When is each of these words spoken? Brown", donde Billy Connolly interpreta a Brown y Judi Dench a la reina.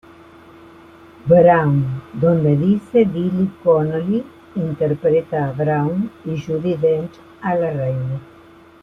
Brown", 1.27 2.01
donde 2.13 2.55
Billy 2.55 3.51
Connolly 3.63 4.25
interpreta 4.55 5.49
a 5.49 5.51
Brown 5.51 6.09
y 6.25 6.41
Judi 6.41 6.73
Dench 6.75 7.13
a 7.41 7.53
la 7.53 7.69
reina. 7.69 8.19